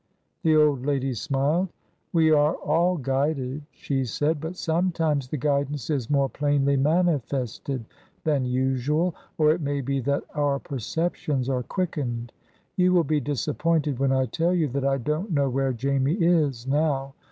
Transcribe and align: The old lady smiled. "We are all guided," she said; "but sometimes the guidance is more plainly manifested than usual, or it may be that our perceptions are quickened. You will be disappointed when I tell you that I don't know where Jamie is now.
The 0.41 0.55
old 0.55 0.83
lady 0.83 1.13
smiled. 1.13 1.69
"We 2.11 2.31
are 2.31 2.55
all 2.55 2.97
guided," 2.97 3.61
she 3.69 4.03
said; 4.03 4.41
"but 4.41 4.55
sometimes 4.55 5.27
the 5.27 5.37
guidance 5.37 5.91
is 5.91 6.09
more 6.09 6.27
plainly 6.27 6.75
manifested 6.75 7.85
than 8.23 8.43
usual, 8.43 9.13
or 9.37 9.51
it 9.51 9.61
may 9.61 9.79
be 9.81 9.99
that 9.99 10.23
our 10.33 10.57
perceptions 10.57 11.49
are 11.49 11.61
quickened. 11.61 12.33
You 12.75 12.93
will 12.93 13.03
be 13.03 13.19
disappointed 13.19 13.99
when 13.99 14.11
I 14.11 14.25
tell 14.25 14.55
you 14.55 14.67
that 14.69 14.85
I 14.85 14.97
don't 14.97 15.29
know 15.31 15.51
where 15.51 15.71
Jamie 15.71 16.15
is 16.15 16.65
now. 16.65 17.13